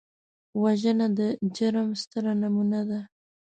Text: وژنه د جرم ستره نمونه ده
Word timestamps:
وژنه 0.61 1.07
د 1.17 1.19
جرم 1.55 1.89
ستره 2.01 2.33
نمونه 2.41 2.81
ده 2.89 2.99